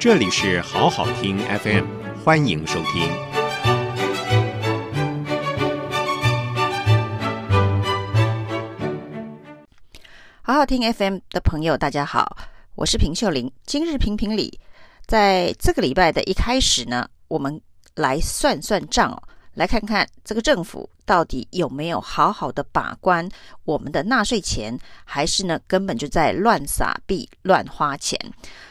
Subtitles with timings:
[0.00, 1.84] 这里是好好听 FM，
[2.24, 3.10] 欢迎收听。
[10.40, 12.36] 好好听 FM 的朋友，大家好，
[12.76, 13.50] 我是平秀玲。
[13.66, 14.60] 今日评评理，
[15.04, 17.60] 在这个礼拜的一开始呢，我们
[17.96, 19.20] 来算算账哦。
[19.54, 23.28] 来看看这个政府到底有没有好好的把关
[23.64, 28.16] 我们的纳税钱，还是呢根本就在乱撒币、乱花钱？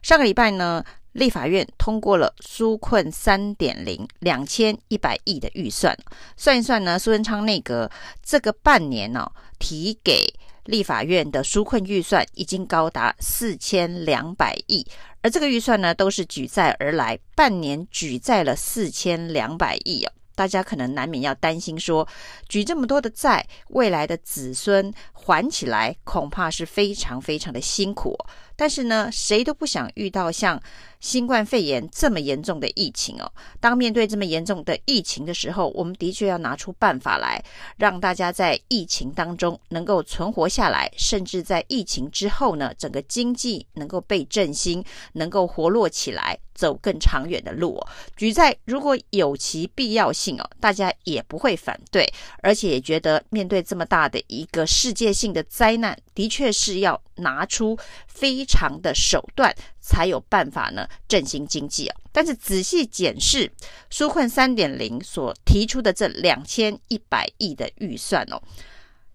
[0.00, 5.96] 上个礼拜呢，立法院通过了纾困三点零两千一百亿的预算，
[6.36, 7.90] 算一算呢，苏贞昌内阁
[8.22, 10.32] 这个半年呢、哦、提给
[10.64, 14.86] 立法院的纾困预算已经高达四千两百亿，
[15.22, 20.12] 而这个预算呢都是举债而来，半年举债了四千两百亿哦。
[20.34, 22.06] 大家可能难免要担心说，
[22.48, 28.16] 举这么多的债，未来的子孙还起来恐怕是非常非常的辛苦。
[28.54, 30.60] 但是呢，谁都不想遇到像
[31.00, 33.32] 新冠肺炎这么严重的疫情哦。
[33.60, 37.42] 当面对这么严重的疫情的时候，我们的确要拿出办法来，
[37.76, 47.88] 让大家在疫情当中能够存活下来，甚至在疫情之后呢，整个经济能够被振兴，能够活络起来，走更长远的路哦。
[48.16, 52.06] 举债如果有其必要性哦，大家也不会反对，
[52.42, 59.54] 而且也觉得面对这么大的一个世界性的灾难，的确是要拿出非常的手段，
[59.88, 61.96] 才有办法呢振兴经济啊。
[62.12, 63.50] 但是仔细检视
[63.90, 68.42] 纾困三点零所提出的这两千一百亿的预算哦，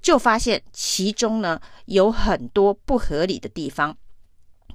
[0.00, 3.96] 就发现其中呢有很多不合理的地方。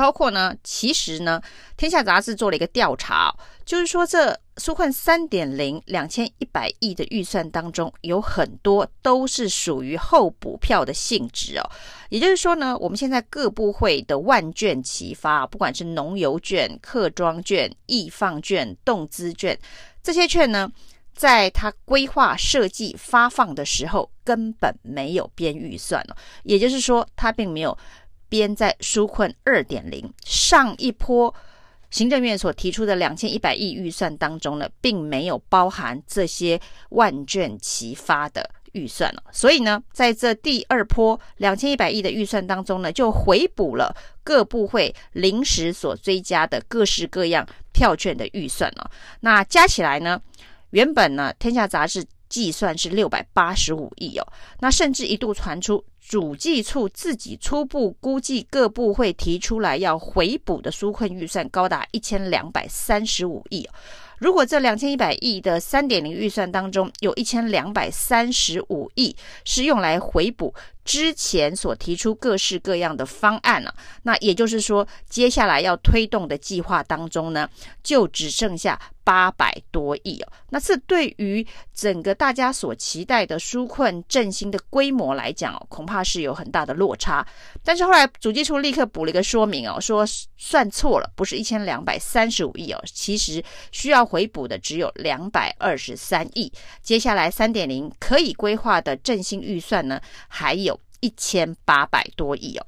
[0.00, 1.42] 包括呢，其实呢，
[1.76, 3.30] 天下杂志做了一个调查，
[3.66, 11.70] 就是说这纾困三点零两千一百亿的预算当中，有很多都是属于后补票的性质哦。
[12.08, 19.58] 也就是说呢，我们现在各部会的万卷齐发，不管是农游券、客庄券、易放券、动资券，
[20.02, 20.72] 这些券呢，
[21.14, 26.16] 在他规划设计发放的时候，根本没有编预算哦。
[26.44, 27.76] 也就是说，他并没有。
[28.30, 31.34] 编在纾困二点零上一波
[31.90, 36.58] 行政院所提出的两千一百亿预算当中呢，并没有包含这些
[36.90, 39.22] 万卷齐发的预算了。
[39.32, 43.92] 所以呢，在这第二波两千一百亿的预算当中呢，就回补了
[44.22, 48.88] 各部会临时所追加的各式各样票券的预算了。
[49.20, 50.22] 那加起来呢，
[50.70, 54.26] 原本呢，天下杂志计算是六百八十五亿哦。
[54.60, 55.84] 那甚至一度传出。
[56.10, 63.64] 主计处自己初步估计，各部会提出来要回补的纾困预算高达一千两百三十五亿。
[64.20, 70.54] 如果这两千一百亿的三点零预算当中，有一千两百三十五亿是用来回补
[70.84, 77.48] 之前所提出各式各样的方案了，那也就是说，接下来要推动的计划当中呢，
[77.82, 80.32] 就只剩下八百多亿哦。
[80.50, 87.26] 那这对于整个大家所期待的纾困振兴的规模来讲哦，恐怕是有很大的落差。
[87.62, 90.04] 但是后来主计处立刻补了一个说明哦，说
[90.36, 94.09] 算错了，不是一千两百三十五亿哦，其实需要。
[94.10, 102.66] 回补的只有两百二十三亿，接下来三点零可以规划的振兴预算呢，还有一千八百多亿哦。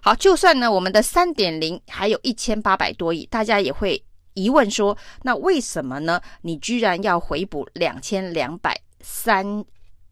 [0.00, 4.02] 好，就算呢我们的三点零还有一千八百多亿，大家也会
[4.32, 6.18] 疑问说，那为什么呢？
[6.40, 9.62] 你居然要回补两千两百三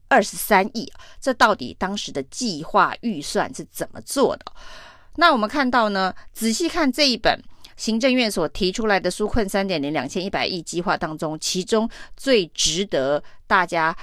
[0.09, 0.93] 二十三亿？
[1.19, 4.45] 这到底当时的计划预算是怎么做的？
[5.17, 7.43] 那我们看到呢，仔细看这一本。
[7.79, 13.97] 行政院所提出来的纾困三点零两千一百亿计划当中，其中最值得大家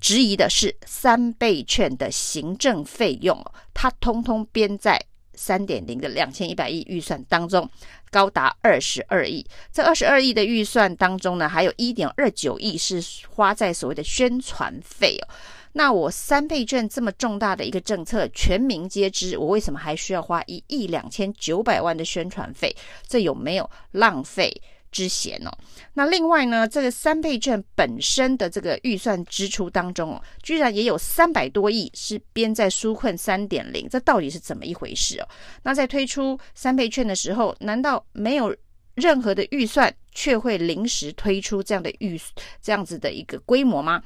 [0.00, 5.02] 质疑的是三倍券的行政费用，它通通编在
[5.34, 7.68] 三点零的两千一百亿预算当中，
[8.10, 9.44] 高达二十二亿。
[9.72, 15.28] 这二十二亿的预算当中呢，还有一点二九亿是花在所谓的宣传费哦。
[15.76, 22.74] 那我三倍券这么重大的一个政策，全民皆知，我为什么还需要花一亿两千九百万的宣传费？
[23.08, 24.62] 这有没有浪费
[24.92, 25.50] 之嫌呢？
[25.94, 35.28] 那另外呢，这个三倍券本身的这个预算支出当中哦，居然也有三百多亿是编在纾困三点零，这到底是怎么一回事哦？
[35.64, 38.54] 那在推出三倍券的时候，难道没有
[38.94, 42.16] 任何的预算，却会临时推出这样的预
[42.62, 44.00] 这样子的一个规模吗？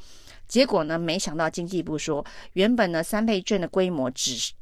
[0.49, 0.99] 结果呢？
[0.99, 2.25] 没想到经济部说，
[2.55, 4.53] 原本呢三倍券的规模只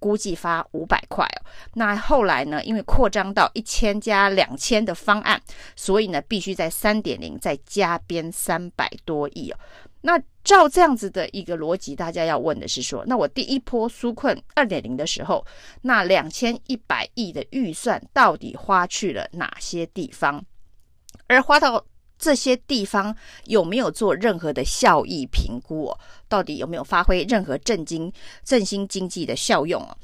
[0.00, 1.38] 估计发五百块哦。
[1.74, 5.40] 那后来呢，因为扩张到一千加两千的方案，
[5.76, 9.58] 所以呢，必须在三点零再加编三百多亿哦。
[10.00, 15.44] 那照这样子的一个逻辑，大家要问的是说，那我第一波纾困二点零的时候，
[15.82, 20.42] 那两千一百亿的预算到底花去了哪些地方？
[21.26, 21.84] 而花到
[22.18, 25.96] 这些地方有没有做任何的效益评估？
[26.28, 28.12] 到底有没有发挥任何振经
[28.44, 29.96] 振兴经济的效用啊？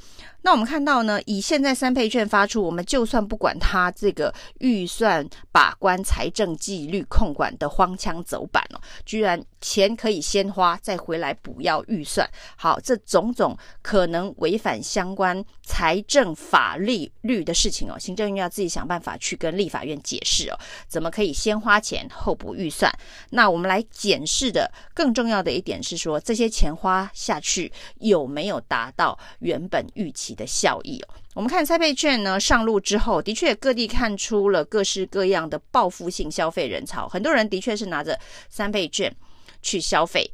[0.47, 22.93] 那我们看到呢，以现在三倍券发出，我们就算不管它这个预算把关、财政纪律控管的荒腔走板哦，居然钱可以先花再回来补要预算，好，这种种可能违反相关财政法律律的事情哦，行政院要自己想办法去跟立法院解释哦，怎么可以先花钱后补预算？
[23.31, 27.70] 那我们来检视的更重要的一点是说，这些钱花下去
[28.00, 38.19] 有没有达到原本预期的效益哦，我们看三倍券呢上路之后，的确各地看出了各式各样的报复性消费人潮，很多人的确是拿着
[38.49, 39.14] 三倍券
[39.62, 40.31] 去消费。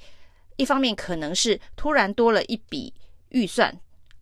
[0.56, 2.92] 一方面可能是突然多了一笔
[3.30, 3.74] 预算，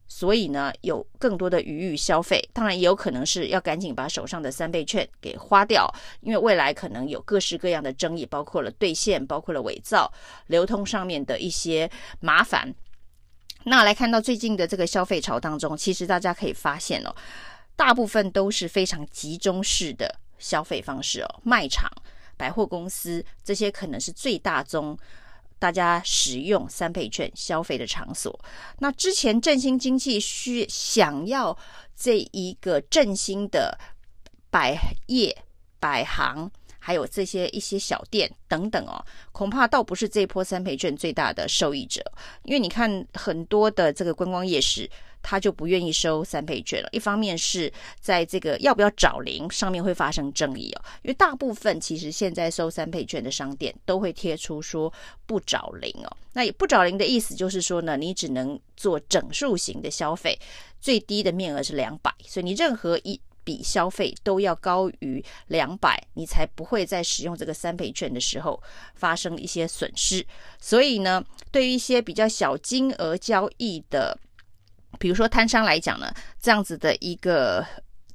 [0.08, 5.88] 所以呢有更多的余裕消费，当然也有可能是要赶紧把手上的三倍券给花掉，
[6.20, 10.12] 因为未来可能有各式各样的争议，包括了兑现，包括了伪造、
[10.46, 11.88] 流通上面的一些
[12.20, 12.74] 麻烦。
[13.64, 17.14] 那来看到最近的这个消费潮当中，其实大家可以发现哦，
[17.76, 21.90] 大部分都是非常集中式的消费方式哦，卖场、
[22.36, 24.96] 百货公司这些可能是最大宗
[25.58, 28.38] 大家使用三倍券消费的场所。
[28.78, 31.56] 那之前振兴经济需想要
[31.96, 33.78] 这一个振兴的
[34.50, 35.36] 百业
[35.78, 36.50] 百行。
[36.80, 42.00] 还有这些一些小店等等哦，恐怕倒不是这一波三倍券最大的受益者，
[42.44, 44.88] 因为你看很多的这个观光夜市，
[45.22, 46.88] 他就不愿意收三倍券了。
[46.92, 54.92] 一方面是在这个要不要找零上面会发生争议哦，因为大部分其实现在收三倍券的商店都会贴出说
[55.26, 56.16] 不找零哦。
[56.32, 60.38] 那也不找零的意思就是说呢，你只能做整数型的消费，
[60.80, 68.62] 最低的面额是两百，所以你任何一笔消费都要高于两百，你才不会在使用这个三倍券的时候
[68.94, 70.24] 发生一些损失。
[70.60, 74.16] 所以呢，对于一些比较小金额交易的，
[74.98, 77.66] 比如说摊商来讲呢，这样子的一个。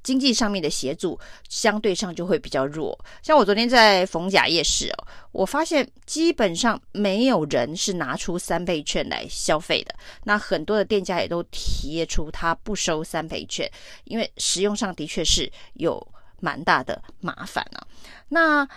[0.04, 1.18] 经济上面的协助
[1.48, 9.94] 相对上就会比较弱，像我昨天在逢甲夜市哦，我发现基本上没有人是拿出三倍券来消费的。
[10.24, 13.66] 那很多的店家也都贴出他不收三倍券，
[14.04, 16.06] 因为使用上的确是有
[16.38, 17.80] 蛮大的麻烦啊。
[18.28, 18.68] 那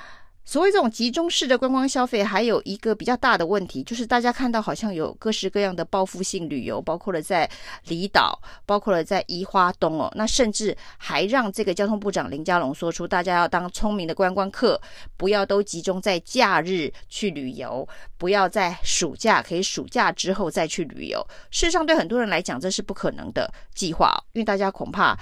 [0.47, 7.47] 所谓这种集中式的观光消费，还有一个比较大的问题，就是大家看到好像有各式各样的报复性旅游，包括了在
[7.87, 14.79] 离岛，包括了在宜花东哦，那甚至还让这个交通部长林佳龙说出，大家要当聪明的观光客，
[15.17, 17.85] 不要都集中在假日去旅游，
[18.17, 21.21] 不要在暑假，可以暑假之后再去旅游。
[21.51, 25.19] 事实上，对很多人来讲，这是不可能的计划，因为大家恐怕。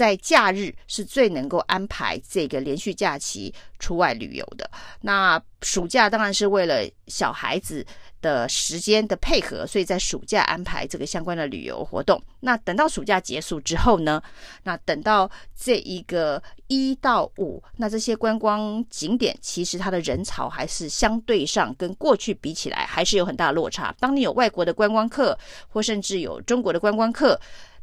[0.00, 4.70] 在假日是最能够安排这个连续假期出外旅游的。
[5.02, 7.84] 那暑假当然是为了小孩子
[8.22, 12.18] 的时间的配合，所以在暑假安排这个相关的旅游活动。
[12.40, 14.22] 那等到暑假结束之后呢？
[14.62, 23.94] 那等到这一个一到五，那这些观光景点其实它的人潮还是相对上跟过去比起来还是有很大的落差。
[24.00, 25.38] 当你有外国的观光客，
[25.68, 27.38] 或甚至有中国的观光客。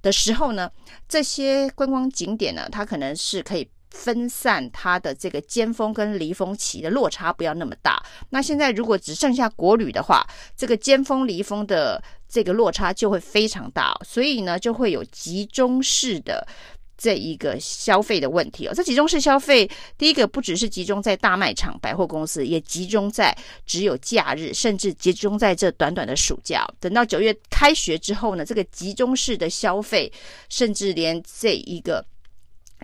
[0.08, 0.72] 的时候呢，
[1.10, 8.02] 这些观光景点呢，它可能是可以分散它的这个尖峰跟离峰期的落差不要那么大。
[8.30, 16.48] 那现在如果只剩下国旅的话，这个尖峰离峰的这个落差就会非常大，所以呢，就会有集中式的。
[16.98, 26.68] 这一个消费的问题哦，这集中式消费，第一个不只是集中在大卖场、百货公司，也集中在只有假日，甚至集中在这短短的暑假。
[26.80, 30.12] 等到九月开学之后呢，这个集中式的消费，
[30.50, 32.04] 甚至连这一个。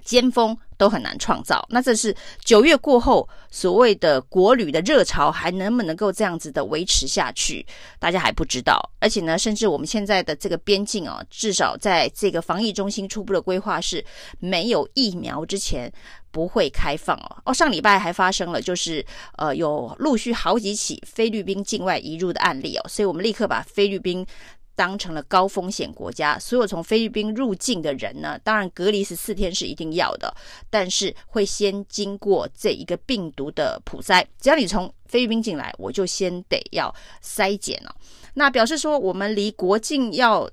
[0.04, 2.14] 尖峰都很难创造，那这是
[2.44, 7.66] 九月过后所谓的国旅的热潮还能不能够这样子的维持下去？
[8.00, 8.78] 大家还不知道。
[9.00, 14.04] 而且呢，甚至我们现在的这个边境哦，至少在这个防疫中心初步的规划是
[14.40, 15.90] 没有疫苗之前
[16.32, 17.38] 不会开放哦。
[17.46, 19.06] 哦，上礼拜还发生了，就是
[19.38, 24.28] 呃有陆续好几起菲律宾境外移入的案例哦，所以我们立刻把菲律宾。
[24.76, 30.34] 当成了高风险国家，所有从菲律宾入境的人呢，当然隔离十四天是一定要的，
[30.70, 37.96] 但是会先经过这一个病毒的普筛，只要你从菲律宾进来，我就先得要筛检了。
[38.34, 40.50] 那表示说，我们离国境要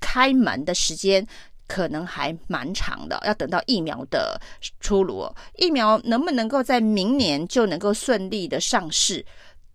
[0.00, 1.26] 开门的时间
[1.66, 4.40] 可能还蛮长的，要等到疫苗的
[4.80, 5.30] 出炉。
[5.56, 9.22] 疫苗能不能够在明年就能够顺利的上市？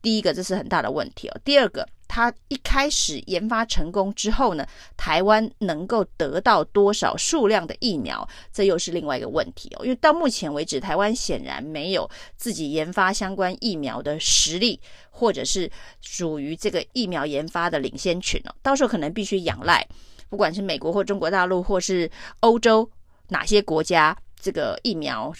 [0.03, 1.39] 第一个，这是很大的问题哦。
[1.45, 4.67] 第二个，它一开始研发成功之后呢，
[4.97, 9.85] 台湾能够得到多少数量的疫苗，这又是另外一个问题哦。
[9.85, 14.79] 因为到目前为止，台湾显然没有自己研发相关疫苗的实力，
[15.09, 18.53] 或者是属于这个疫苗研发的领先群哦。
[18.61, 19.87] 到时候可能必须仰赖，
[20.29, 22.91] 不管是美国或中国大陆，或是欧洲
[23.29, 25.33] 哪些国家，这个疫苗。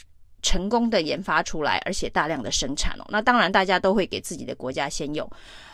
[0.44, 5.28] 成功的研发出来，而且大量的生产哦，那当然大家都会给自己的国家先用。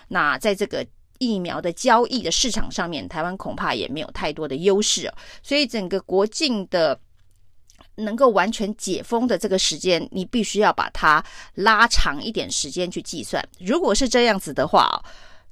[0.07, 0.85] 那在这个
[1.17, 5.13] 疫苗的交易的市场上面，台湾恐怕也没有太多的优势哦。
[5.43, 6.97] 所以整个国境的
[7.95, 11.21] 能够完全解封的这个时间，你必须要把它
[11.55, 13.43] 拉长一点时间去计算。
[13.59, 15.03] 如果是这样子的话。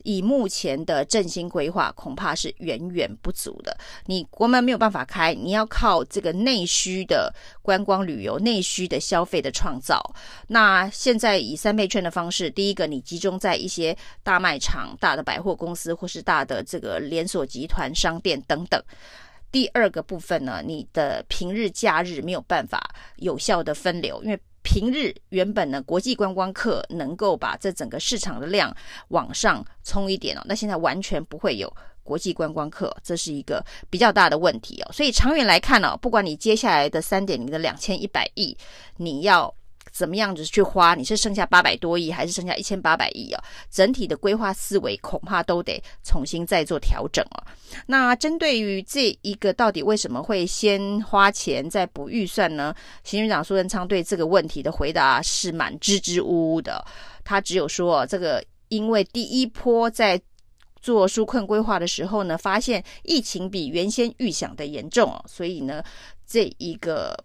[0.08, 3.78] 以目前的振兴规划，恐怕是远远不足的。
[4.06, 7.30] 你国门没有办法开，你要靠这个内需的
[7.62, 10.02] 观光旅游、内需的消费的创造。
[10.48, 18.82] 那现在以三倍券的方式，第一个你集中在一些大卖场、大的百货公司或是大的这个连锁集团商店等等。
[19.52, 22.82] 第二个部分呢，你的平日假日没有办法
[23.18, 24.40] 有效的分流，因为。
[24.68, 28.76] 平日原本呢，国际观光客能够把这整个市场的量
[29.08, 34.92] 往上冲一点哦，那现在完全不会有国际观光客，这是一个比较大的问题哦。
[34.92, 38.58] 所以长远来看呢，不管你接下来的三点零的两千一百亿，
[38.98, 39.56] 你要。
[39.98, 40.94] 怎么样子去花？
[40.94, 43.44] 你是剩下八百多亿，还是剩下一千八百亿啊？
[43.72, 47.44] 整体的规划思维恐怕都得重新再做调整了。
[47.88, 52.76] 那针对于这一个到底为什么会先花钱再补预算呢？
[53.04, 56.86] 行政长苏贞昌对这个问题的回答是蛮支支吾吾的。
[57.24, 60.22] 他只有说，这个因为第一波在
[60.80, 65.84] 做纾困规划的时候呢，发现疫情比原先预想的严重，所以呢，
[66.28, 67.18] 这一个。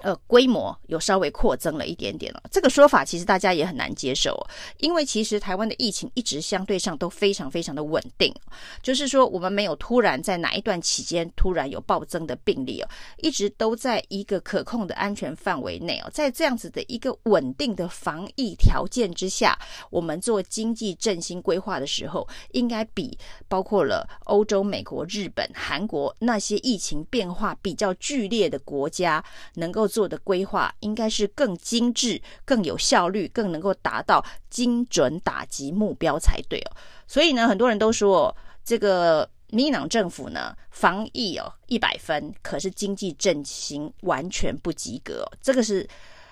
[0.00, 2.42] 呃，规模有稍微扩增了一点点了。
[2.50, 4.34] 这个说法其实大家也很难接受，
[4.78, 8.34] 因为其实台湾的疫情一直相对上都非常非常的稳定，
[8.82, 16.10] 就是说我们没有突然在哪一段期间突然有暴增的病例哦，一直都在一个可控的安全范围内哦。
[16.12, 19.56] 在这样子的一个稳定的防疫条件之下，
[19.90, 29.22] 我们做经济振兴规划的时候，应该比包括了欧洲、美国、日本、韩国那些疫情变化比较剧烈的国家
[29.54, 29.92] 能够够。
[29.92, 36.72] 做的规划应该是更精致、更有效率、更能够达到精准打击目标才对哦。
[37.06, 38.34] 所以呢，很多人都说
[38.64, 45.28] 这个民进党政府呢，防疫哦一百分，可是经济振兴完全不及格哦。
[45.42, 45.86] 这个是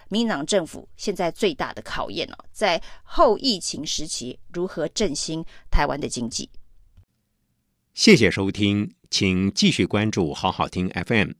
[0.08, 6.48] 民进党政府现在最大的考验哦，在后疫情时期如何振兴台湾的经济。
[7.92, 11.39] 谢谢收听，请继续关注好好听 FM。